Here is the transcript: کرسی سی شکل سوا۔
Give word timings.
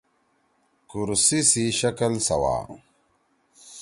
کرسی 0.89 1.39
سی 1.49 1.63
شکل 1.79 2.13
سوا۔ 2.27 2.55